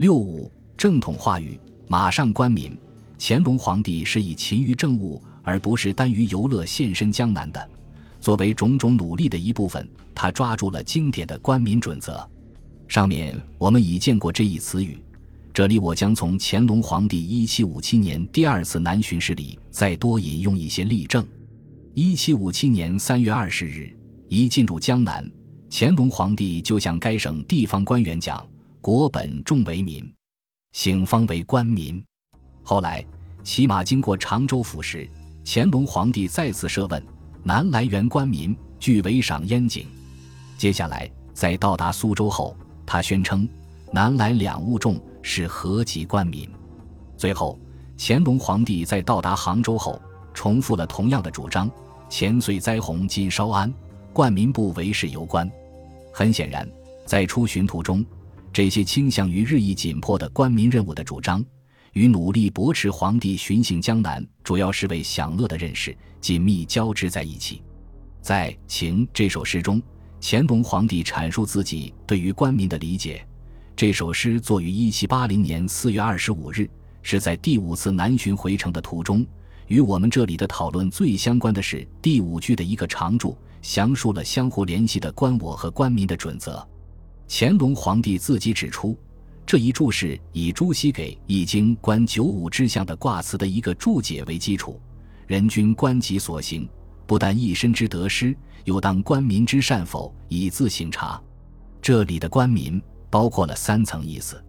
[0.00, 2.74] 六五正统话语，马上官民。
[3.18, 7.70] 乾隆皇帝是以勤于政务，而不是耽于游乐，献身江南的。
[8.18, 12.26] 作为种种努力的一部分，他抓住了经典的官民准则。
[12.88, 14.96] 上面我们已见过这一词语，
[15.52, 21.22] 这里我将从乾隆皇帝一七五七年第二次南巡时里再多引用一些例证。
[21.92, 23.94] 一七五七年三月二十日，
[24.28, 25.30] 一进入江南，
[25.70, 28.42] 乾隆皇帝就向该省地方官员讲。
[28.80, 30.10] 国本重为民，
[30.72, 32.02] 醒方为官民。
[32.62, 33.04] 后来
[33.44, 35.06] 骑马经过常州府时，
[35.44, 37.02] 乾隆皇帝再次设问：
[37.42, 39.86] 南来原官民，俱为赏烟景。
[40.56, 42.56] 接下来在到达苏州后，
[42.86, 43.46] 他宣称
[43.92, 46.48] 南来两物众是何级官民。
[47.18, 47.58] 最后，
[47.98, 50.00] 乾隆皇帝在到达杭州后，
[50.32, 51.70] 重复了同样的主张：
[52.08, 53.70] 前岁灾洪今稍安，
[54.10, 55.50] 冠民不为事由官。
[56.14, 56.66] 很显然，
[57.04, 58.02] 在出巡途中。
[58.52, 61.44] 这些倾向于日益紧迫的官民任务的主张，
[61.92, 67.62] 与努力驳斥皇帝巡幸江南，主要是为享乐的认识紧密交织在一起。
[68.20, 69.80] 在《情》这首诗中，
[70.20, 73.24] 乾隆皇帝阐述自己对于官民的理解。
[73.76, 76.68] 这首诗作于一七八零年四月二十五日，
[77.02, 79.24] 是在第五次南巡回程的途中。
[79.68, 86.68] 与我们这里的讨论最相关的是第五句的一个长注，详述了相互联系的官我和官民的准则。
[87.32, 88.98] 乾隆皇帝自己指出，
[89.46, 94.80] 这一注释以朱熹给《易经》观九五之象的卦辞的一个注解为基础。
[95.28, 96.68] 人君观己所行，
[97.06, 101.22] 不但一身之得失，又当官民之善否，以自省察。
[101.80, 104.44] 这里的官民包括了三层意思，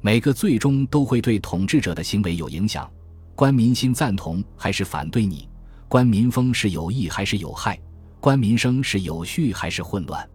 [0.00, 2.90] 每个最终都会对统治者的行为有影响。
[3.36, 5.48] 官民心赞同还是反对你？
[5.86, 7.78] 官民风是有益还是有害？
[8.18, 10.28] 官民生是有序还是混乱？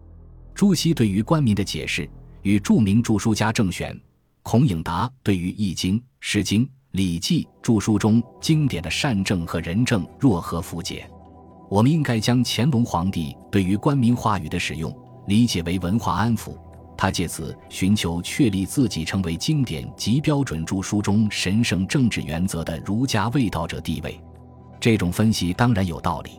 [0.54, 2.08] 朱熹对于官民的解释，
[2.42, 3.98] 与著名著书家郑玄、
[4.42, 11.08] 孔颖达对于《易经》《诗经》《礼记》著书中经典的善政和仁政若何符解。
[11.68, 14.94] 我们应该将乾隆皇帝对于官民话语的使用
[15.26, 16.54] 理解为文化安抚，
[16.98, 24.20] 他借此寻求确立自己成为经典及标准著书中神圣政治原则的儒家卫道者地位。
[24.78, 26.32] 这种分析当然有道理。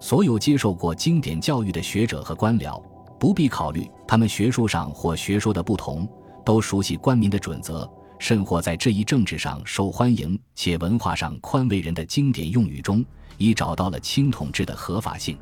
[0.00, 2.82] 所有接受过经典教育的学者和官僚。
[3.22, 6.08] 不必考虑他们学术上或学说的不同，
[6.44, 7.88] 都熟悉官民的准则，
[8.18, 13.06] 甚或在这一政治上受欢迎且文化上宽为人的经典用语中，
[13.38, 15.38] 已找到了清统治的合法性。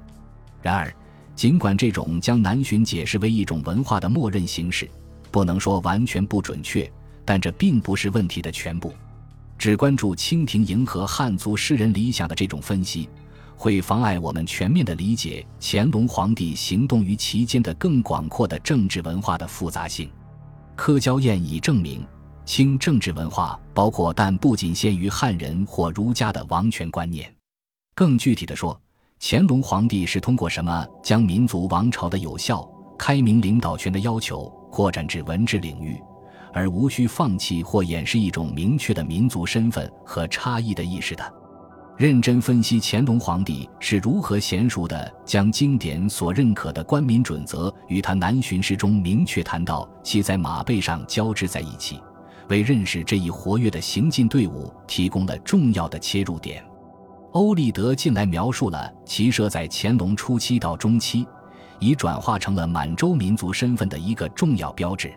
[0.61, 0.95] 然而，
[1.35, 4.87] 尽管这种将南巡解释为一种文化的默认形式，
[5.31, 6.87] 不能说完全不准确，
[7.25, 8.93] 但这并不是问题的全部。
[9.57, 13.09] 只关注清廷迎合汉族诗人理想的这种分析。
[13.61, 20.11] 会妨碍我们全面的理解乾隆皇帝行动于其间的更广阔的政治文化的复杂性。
[20.75, 22.03] 柯娇燕已证明，
[22.47, 27.31] 清政治文化包括但不仅限于汉人或儒家的王权观念。
[27.95, 28.81] 更具体的说，
[29.21, 32.67] 乾隆皇帝是通过什么将民族王朝的有效、
[32.99, 36.01] 开明领导权的要求扩展至文治领域，
[36.55, 41.40] 而无需放弃或掩饰一种明确的民族身份和差异的意识的。
[42.01, 52.01] 认真分析乾隆皇帝是如何娴熟地将经典所认可的官民准则与他南巡诗中明确谈到骑在马背上交织在一起，
[52.49, 56.65] 为认识这一活跃的行进队伍提供了重要的切入点。
[57.33, 61.29] 欧立德近来描述了骑射在乾隆初期到中期，
[61.81, 65.13] 已转化成了满洲民族身份的一个重要标志。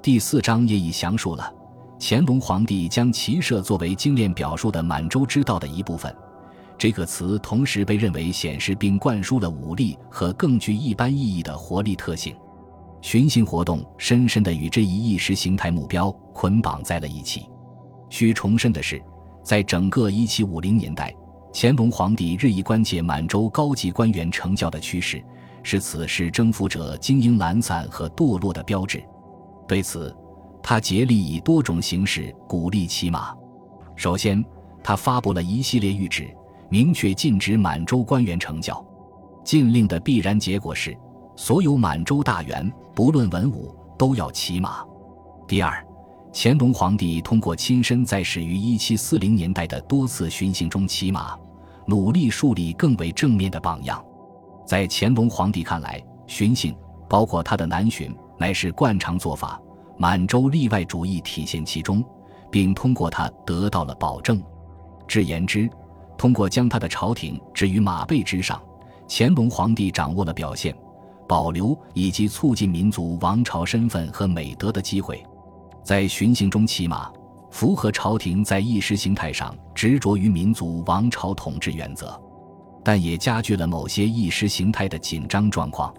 [0.00, 1.52] 第四章也已详述了。
[1.98, 6.14] 乾隆皇帝将骑射作为精炼表述的满洲之道的一部分，
[6.76, 12.36] 这个词同时被认为显示并灌输了武力和更具一般意义的活力特性。
[13.00, 17.46] 巡行活动深深地与这一意识形态目标捆绑在了一起。
[18.10, 19.00] 需重申的是，
[19.42, 21.14] 在整个1750年代，
[21.52, 25.22] 乾隆皇帝日益关切满洲高级官员成教的趋势，
[25.62, 29.02] 是此时征服者精英懒散和堕落的标志。
[29.68, 30.14] 对此。
[30.66, 33.36] 他竭力以多种形式鼓励骑马。
[33.96, 34.42] 首先，
[34.82, 36.34] 他发布了一系列谕旨，
[36.70, 38.82] 明确禁止满洲官员成教。
[39.44, 40.96] 禁令的必然结果是，
[41.36, 44.82] 所有满洲大员不论文武都要骑马。
[45.46, 45.86] 第二，
[46.32, 51.36] 乾隆皇帝通过亲身在始于1740年代的多次巡行中骑马，
[51.84, 54.02] 努力树立更为正面的榜样。
[54.66, 56.74] 在乾隆皇帝看来，巡行
[57.06, 59.60] 包括他的南巡，乃是惯常做法。
[59.96, 62.04] 满洲例外主义体现其中，
[62.50, 64.42] 并通过他得到了保证。
[65.06, 65.68] 至言之，
[66.16, 68.60] 通过将他的朝廷置于马背之上，
[69.08, 70.74] 乾隆皇帝掌握了表现、
[71.28, 75.24] 保留以及促进民族王朝身份和美德的机会。
[75.82, 77.12] 在巡行中骑马，
[77.50, 82.18] 符合朝廷在意识形态上执着于民族王朝统治原则，
[82.82, 85.94] 但也加剧了某些意识形态的紧张状况。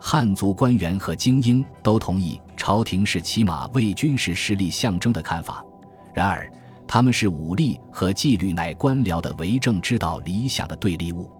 [0.00, 5.64] 汉族官员和精英都同意朝廷是骑马为军事实力象征的看法，
[6.14, 6.50] 然而
[6.86, 11.30] 他们是武力和纪律乃官僚的为政之道理想的对立物。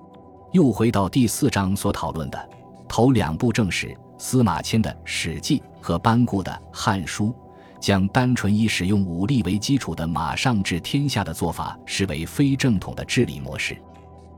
[0.52, 2.48] 又回到第四章所讨论的
[2.88, 7.26] 头两部正史司马迁的《史记》和班固的《汉书》，
[7.78, 13.80] 将单纯以使用武力为基础的马上治天下的做法视为非正统的治理模式。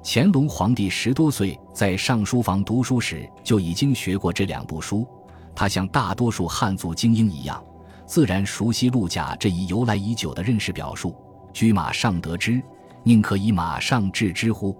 [0.02, 5.06] 乾隆皇帝十多岁在上书房读书时就已经学过这两部书，
[5.55, 7.62] 他像大多数汉族精英一样，
[8.06, 11.14] 自然熟悉陆贾这一由来已久的认识表述
[11.52, 12.62] ：“居马上得之，
[13.05, 14.75] 宁可以马上治之乎？”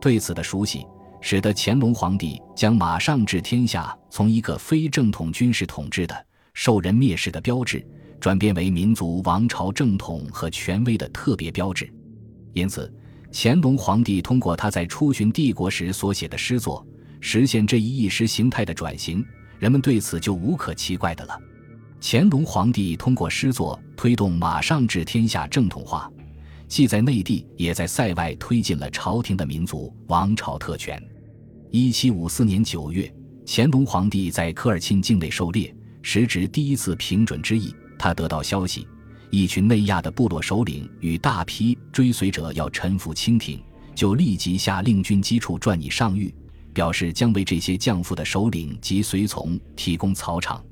[0.00, 0.86] 对此的熟悉，
[1.20, 7.86] 使得乾隆皇帝将马上治天下从一个非正统军事统治的受人蔑视的标志，
[8.18, 11.92] 转变为民族王朝正统和权威的特别标志。
[12.54, 12.92] 因此，
[13.36, 16.86] 乾隆皇帝通过他在出巡帝国时所写的诗作，
[17.20, 19.26] 实现这一意识形态的转型，
[19.58, 21.36] 人们对此就无可奇怪的了。
[22.00, 26.08] 乾隆皇帝通过诗作推动马上治天下正统化。
[26.68, 31.02] 既在内地，也在塞外推进了朝廷的民族王朝特权。
[31.72, 33.12] 一七五四年九月，
[33.44, 37.74] 乾隆皇帝在科尔沁境内狩猎，时值第一次平准之役。
[37.98, 38.86] 他得到消息，
[39.34, 43.60] 一群内亚的部落首领与大批追随者要臣服清廷，
[43.92, 46.32] 就立即下令军机处撰拟上谕，
[46.72, 50.64] 表示将为这些降服的首领及随从提供草场。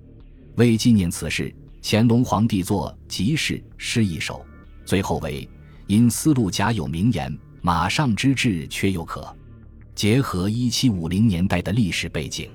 [0.55, 4.47] 为纪念此事，乾隆皇帝作集市诗一首，
[4.85, 5.49] 最后为。
[5.89, 9.35] 因丝路甲有名言：“马上之志却又可。”
[9.93, 12.49] 结合一七五零年代的历史背景，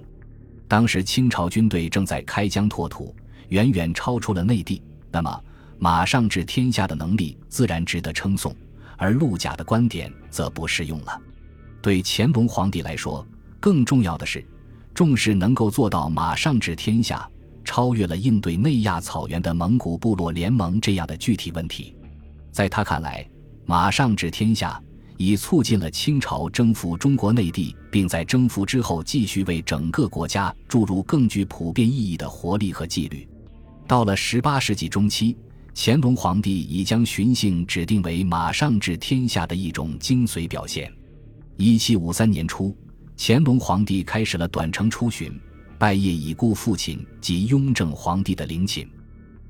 [0.69, 3.13] 当时清朝军队正在开疆拓土，
[3.49, 4.81] 远远超出了内地，
[5.11, 5.43] 那么
[5.79, 8.55] 马上治天下的能力自然值得称颂，
[8.97, 11.21] 而陆贾的观点则不适用了。
[11.81, 13.25] 对乾隆皇帝来说，
[13.59, 14.45] 更重要的是
[14.93, 17.29] 重视能够做到马上治天下，
[17.63, 21.95] 超越了应对内亚草原的蒙古部落联盟这样的具体问题。
[22.51, 23.27] 在他看来，
[23.65, 24.81] 马上治天下
[25.17, 33.27] 已促进了清朝征服中国内地，并在征服之后继续为整个国家注入更具普遍意义的活力和纪律。
[33.87, 35.37] 到了十八世纪中期，
[35.79, 40.91] 乾隆皇帝已将巡幸指定为马上治天下的一种精髓表现。
[41.55, 42.75] 一七五三年初，
[43.15, 45.31] 乾隆皇帝开始了短程出巡，
[45.77, 48.89] 拜谒已故父亲及雍正皇帝的陵寝。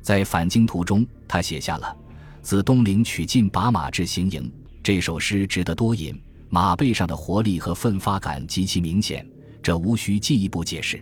[0.01, 1.95] 在返京途中，他写下了。
[2.41, 4.51] 自东陵取进把马至行营，
[4.83, 6.13] 这首诗值得多引。
[6.49, 9.25] 马背上的活力和奋发感极其明显，
[9.63, 11.01] 这无需进一步解释。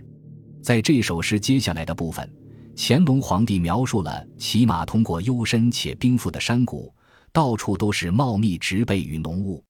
[0.62, 2.32] 在这首诗接下来的部分，
[2.78, 6.94] 乾隆皇帝描述了骑马通过幽深且冰覆的山谷，
[7.32, 9.64] 到处都是茂密植被与浓雾。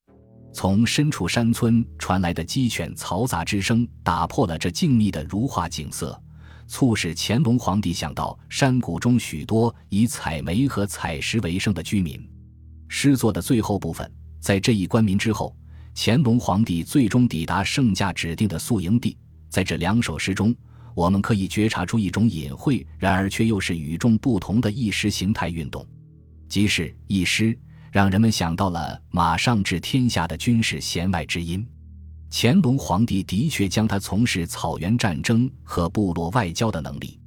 [0.52, 6.20] 从深处山村传来的鸡犬嘈杂之声，打破了这静谧的如画景色。
[6.66, 12.20] 促使乾隆皇帝想到山谷中许多以采煤和采石为生的居民。
[12.88, 14.10] 诗作的最后部分，
[14.40, 15.54] 在这一官民之后，
[15.94, 19.16] 乾隆皇帝最终抵达圣驾指定的宿营地。
[19.48, 20.52] 在这两首诗中，
[20.96, 25.86] 我们可以觉察出一种隐晦，然而却又是与众不同的意识形态运动。
[26.48, 27.54] 即是一诗，
[27.92, 31.68] 让人们想到了马上治天下的军事弦外之音。
[32.30, 37.20] 乾隆皇帝的确将他从事草原战争和部落外交的能力，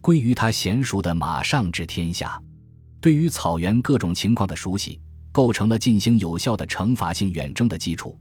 [0.00, 2.40] 归于他娴熟的马上治天下。
[3.00, 5.00] 对于草原各种情况的熟悉，
[5.32, 8.16] 构成了进行有效的惩罚性远征的基础，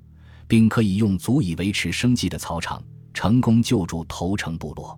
[0.48, 2.84] 并可以用足以维持生计的草场，
[3.18, 4.96] 成功救助投诚部落。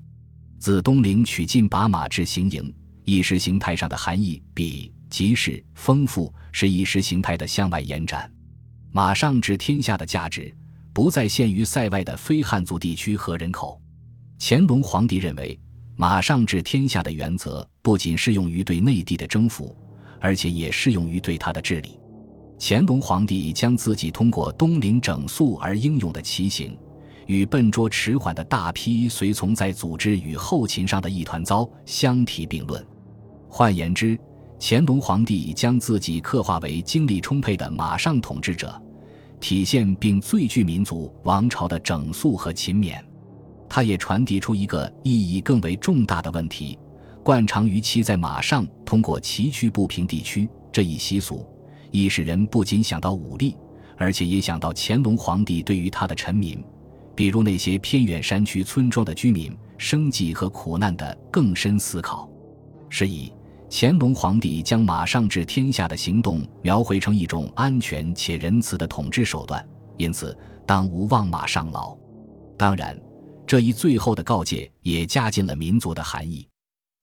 [0.59, 8.29] 自东陵取进把马至行营，意识形态上的含义比即是丰富，是意识形态的向外延展。
[8.91, 10.53] 马上治天下的价值。
[10.91, 13.79] 不再限于塞外的非汉族地区和人口。
[14.38, 15.57] 乾隆皇帝认为，
[15.95, 19.73] 马上治天下的原则不仅适用于对内地的征服，
[20.19, 21.97] 而且也适用于对他的治理。
[22.59, 26.77] 乾隆皇帝将自己通过东陵整肃而英勇的骑行，
[27.29, 32.83] 与笨拙迟缓的大批随从在组织与后勤上的一团糟相提并论。
[33.48, 34.17] 换言之，
[34.59, 38.81] 乾隆皇帝将自己刻画为精力充沛的马上统治者。
[39.39, 43.00] 体现并最具民族王朝的整肃和勤勉，
[43.69, 46.79] 他也传递出一个意义更为重大的问题：
[47.24, 51.45] 惯常于骑在马上通过崎岖不平地区这一习俗，
[51.91, 53.55] 亦使人不仅想到武力，
[53.98, 56.62] 而且也想到乾隆皇帝对于他的臣民，
[57.19, 62.31] 比如那些偏远山区村庄的居民生计和苦难的更深思考。
[62.89, 63.29] 是以，
[63.69, 70.33] 乾隆皇帝将马上治天下的行动描绘成一种安全且仁慈的统治手段，因此
[70.65, 71.93] 当无望马上劳。
[72.57, 72.97] 当然，
[73.45, 76.47] 这一最后的告诫也加进了民族的含义。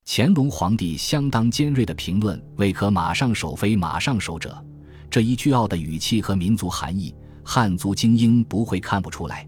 [0.06, 4.64] 乾隆皇帝相当尖锐的评论“未可马上守非马上守者”，
[5.10, 9.46] 这一倨傲的语气和民族含义，汉族精英不会看不出来。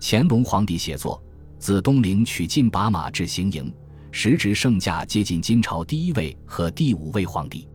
[0.00, 1.22] 乾隆皇帝写作
[1.60, 3.72] ：“自东陵取进把马至行营。”
[4.12, 7.68] 时值圣驾接近金朝第一位和第五位皇帝，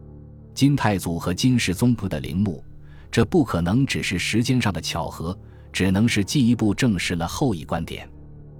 [0.53, 2.61] 金太祖和金世宗的陵墓，
[3.09, 5.37] 这不可能只是时间上的巧合，
[5.71, 8.09] 只能是进一步证实了后一观点。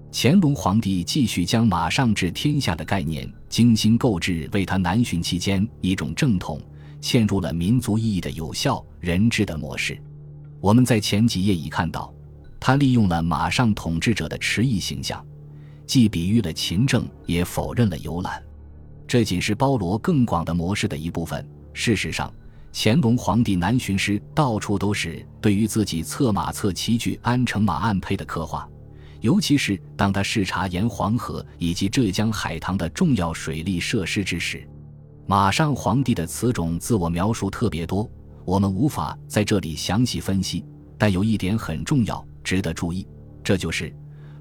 [0.10, 6.62] 乾隆皇帝继续将马上治天下的概念精心构置，为他南巡期间一种正统、
[7.02, 10.02] 嵌入了民族意义的有效人治的模式。
[10.62, 12.14] 我们在前几页已看到，
[12.60, 15.24] 他利用了马上统治者的迟疑形象。
[15.86, 18.42] 既比喻了勤政，也否认了游览，
[19.08, 21.48] 这仅是包罗更广的模式的一部分。
[21.74, 22.34] 事实上，
[22.74, 28.68] 乾隆皇帝南巡时，到处都是对于自己策马策骑具安乘马鞍辔的刻画，
[29.22, 34.68] 尤其是当他视察沿黄河以及浙江海棠的重要水利设施之时，
[35.28, 38.10] 马上皇帝的此种自我描述特别多，
[38.44, 40.66] 我们无法在这里详细分析。
[40.98, 43.06] 但有一点很重要，值得注意，
[43.44, 43.94] 这就是。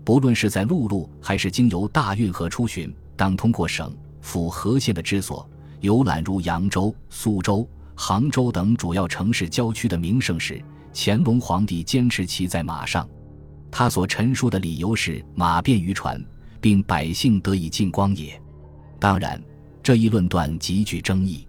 [0.04, 5.48] 不论是在陆路还是经由大运河出巡，当通过省府河县的治所，
[5.80, 13.08] 游览如扬州、苏州、杭州等主要城市郊区的名胜时，乾隆皇帝坚持骑在马上。
[13.70, 16.22] 他所陈述的理由是马便于传，
[16.60, 18.40] 并百姓得以尽光也。
[19.00, 19.42] 当然，
[19.82, 21.48] 这一论断极具争议。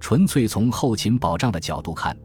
[0.00, 2.16] 纯粹从后勤保障的角度看，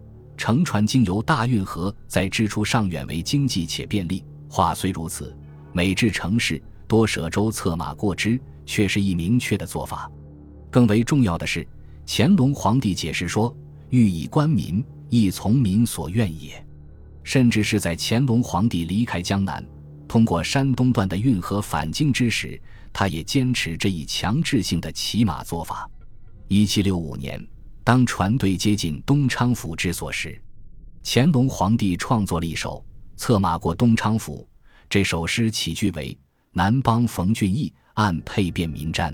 [0.44, 4.22] 乘船经由大运河，在支出上远为经济且便利。
[4.50, 5.34] 话虽如此。
[5.72, 10.12] 每至城市，多舍舟策马过之，却是一明确的做法。
[10.70, 11.66] 更为重要的是，
[12.06, 13.56] 乾隆皇帝解释说
[13.90, 16.62] ：“欲以官民，亦从民所愿也。”
[17.24, 19.66] 甚至是在乾隆皇帝离开江南，
[20.10, 25.90] 通过山东段的运河返京之时，他也坚持这一强制性的骑马做法。
[26.50, 27.42] 一七六五年，
[27.86, 30.42] 当船队接近东昌府之所时，
[31.04, 32.82] 乾隆皇帝创作了一首
[33.20, 34.48] 《策马过东昌府》。
[34.90, 36.18] 这首诗起句为
[36.54, 39.14] “南邦冯俊义按配便民瞻”，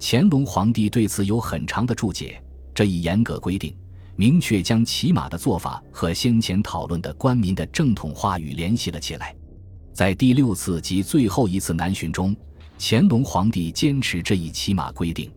[0.00, 2.42] 乾隆皇帝对此有很长的注解。
[2.74, 3.72] 这一严格规定，
[4.16, 9.32] 明确将骑马的做法和先前讨论的官民的正统话语联系了起来。
[9.92, 12.34] 在第六次及最后一次南巡中，
[12.80, 15.30] 乾隆皇帝坚持这一骑马规定。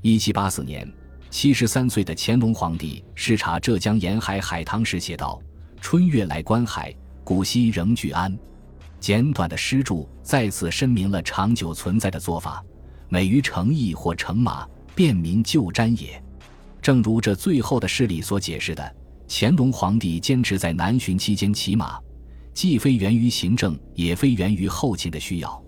[0.00, 0.90] 一七八四年，
[1.30, 5.40] 七十三岁的乾隆皇帝视察浙江沿海海棠时写道
[5.80, 8.36] ：“春月来观海，古稀仍具安。”
[8.98, 12.64] 简短的诗注再次申明了长久存在的做法，
[13.08, 16.20] 美于诚意或乘马，便民就瞻也。
[16.80, 18.96] 正如这最后的诗里所解释的，
[19.28, 22.00] 乾隆皇帝坚持在南巡期间骑马，
[22.54, 25.62] 既非源于行政，也非源于后勤的需要，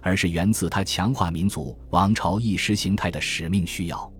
[0.00, 4.10] 而是源自他强化民族王朝意识形态的使命需要。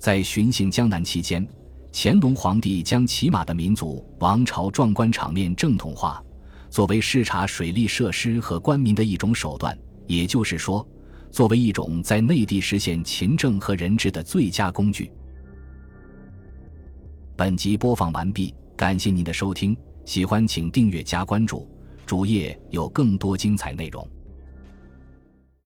[0.00, 1.46] 在巡行江南期间，
[1.92, 6.24] 乾隆皇帝将骑马的民族王朝壮观场面正统化。
[6.70, 10.88] 作为视察水利设施和官民的一种手段，也就是说，
[11.30, 15.12] 作为一种在内地实现勤政和人治的最佳工具。
[17.36, 19.76] 本集播放完毕，感谢您的收听，
[20.06, 21.68] 喜欢请订阅加关注，
[22.06, 24.08] 主页有更多精彩内容。